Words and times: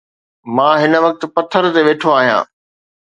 مان 0.55 0.75
هن 0.83 0.93
وقت 1.05 1.21
پٿر 1.35 1.63
تي 1.73 1.81
ويٺو 1.87 2.09
آهيان 2.19 2.43